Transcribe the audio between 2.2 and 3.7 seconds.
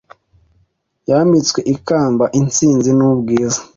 intsinzi n'ubwiza